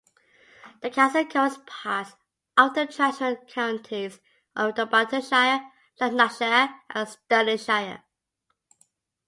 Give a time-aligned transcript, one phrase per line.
[0.81, 2.15] The council covers parts
[2.57, 4.19] of the traditional counties
[4.55, 5.61] of Dunbartonshire,
[5.99, 8.01] Lanarkshire and Stirlingshire.